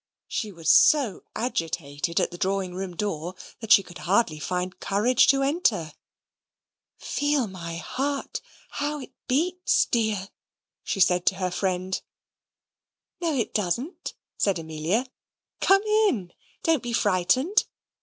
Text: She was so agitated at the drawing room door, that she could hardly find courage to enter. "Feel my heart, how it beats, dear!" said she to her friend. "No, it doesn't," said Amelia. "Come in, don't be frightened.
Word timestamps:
She 0.27 0.51
was 0.51 0.67
so 0.67 1.21
agitated 1.35 2.19
at 2.19 2.31
the 2.31 2.37
drawing 2.39 2.73
room 2.73 2.95
door, 2.95 3.35
that 3.59 3.71
she 3.71 3.83
could 3.83 3.99
hardly 3.99 4.39
find 4.39 4.79
courage 4.79 5.27
to 5.27 5.43
enter. 5.43 5.93
"Feel 6.97 7.45
my 7.45 7.75
heart, 7.75 8.41
how 8.71 8.99
it 8.99 9.11
beats, 9.27 9.85
dear!" 9.85 10.29
said 10.83 11.21
she 11.29 11.35
to 11.35 11.35
her 11.35 11.51
friend. 11.51 12.01
"No, 13.21 13.35
it 13.35 13.53
doesn't," 13.53 14.15
said 14.37 14.57
Amelia. 14.57 15.05
"Come 15.59 15.83
in, 15.83 16.33
don't 16.63 16.81
be 16.81 16.93
frightened. 16.93 17.65